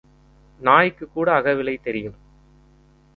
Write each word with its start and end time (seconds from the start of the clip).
நாய்க்குக் 0.59 1.13
கூட 1.13 1.39
அகவிலை 1.39 1.81
தெரியும். 1.81 2.15